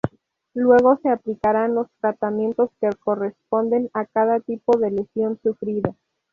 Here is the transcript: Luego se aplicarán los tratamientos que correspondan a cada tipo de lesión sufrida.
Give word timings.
Luego 0.55 0.97
se 1.03 1.09
aplicarán 1.09 1.75
los 1.75 1.85
tratamientos 1.99 2.71
que 2.81 2.89
correspondan 3.03 3.91
a 3.93 4.05
cada 4.05 4.39
tipo 4.39 4.75
de 4.79 4.89
lesión 4.89 5.39
sufrida. 5.43 5.95